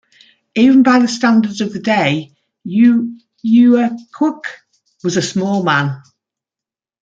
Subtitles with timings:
[0.55, 2.31] Even by the standards of the day,
[2.67, 4.43] Uyaquk
[5.03, 6.01] was a small man.